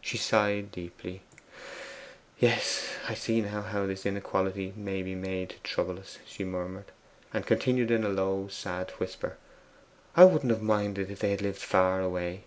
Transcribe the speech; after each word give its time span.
She 0.00 0.18
sighed 0.18 0.70
deeply. 0.70 1.22
'Yes, 2.38 2.90
I 3.08 3.14
see 3.14 3.40
now 3.40 3.60
how 3.62 3.86
this 3.86 4.06
inequality 4.06 4.72
may 4.76 5.02
be 5.02 5.16
made 5.16 5.48
to 5.50 5.58
trouble 5.64 5.98
us,' 5.98 6.20
she 6.24 6.44
murmured, 6.44 6.92
and 7.32 7.44
continued 7.44 7.90
in 7.90 8.04
a 8.04 8.08
low, 8.08 8.46
sad 8.46 8.92
whisper, 9.00 9.36
'I 10.14 10.26
wouldn't 10.26 10.52
have 10.52 10.62
minded 10.62 11.10
if 11.10 11.18
they 11.18 11.32
had 11.32 11.42
lived 11.42 11.58
far 11.58 12.00
away. 12.02 12.44